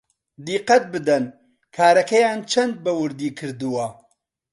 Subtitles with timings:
[0.45, 1.23] دیقەت بدەن
[1.75, 3.87] کارەکەیان چەند بەوردی کردووە